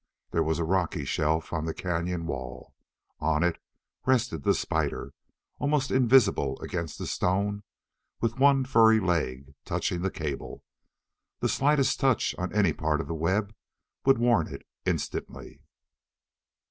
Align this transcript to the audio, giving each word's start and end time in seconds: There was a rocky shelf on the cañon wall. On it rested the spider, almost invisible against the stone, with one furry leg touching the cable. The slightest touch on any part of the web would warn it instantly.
There 0.31 0.41
was 0.41 0.57
a 0.57 0.63
rocky 0.63 1.05
shelf 1.05 1.53
on 1.53 1.65
the 1.65 1.75
cañon 1.75 2.23
wall. 2.23 2.73
On 3.19 3.43
it 3.43 3.61
rested 4.03 4.41
the 4.41 4.55
spider, 4.55 5.13
almost 5.59 5.91
invisible 5.91 6.59
against 6.59 6.97
the 6.97 7.05
stone, 7.05 7.61
with 8.19 8.39
one 8.39 8.65
furry 8.65 8.99
leg 8.99 9.53
touching 9.63 10.01
the 10.01 10.09
cable. 10.09 10.63
The 11.39 11.49
slightest 11.49 11.99
touch 11.99 12.33
on 12.39 12.51
any 12.51 12.73
part 12.73 12.99
of 12.99 13.07
the 13.07 13.13
web 13.13 13.53
would 14.03 14.17
warn 14.17 14.47
it 14.51 14.65
instantly. 14.87 15.61